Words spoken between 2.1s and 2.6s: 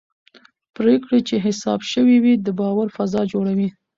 وي د